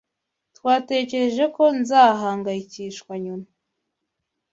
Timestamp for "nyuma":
3.23-3.47